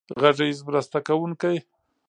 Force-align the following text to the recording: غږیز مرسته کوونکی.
غږیز 0.21 0.57
مرسته 0.67 0.97
کوونکی. 1.07 1.55